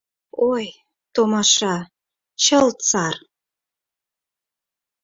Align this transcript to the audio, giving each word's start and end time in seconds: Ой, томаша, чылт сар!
Ой, 0.53 0.65
томаша, 1.13 1.75
чылт 2.43 2.77
сар! 2.89 3.15